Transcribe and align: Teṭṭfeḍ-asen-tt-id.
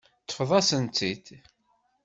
Teṭṭfeḍ-asen-tt-id. 0.27 1.25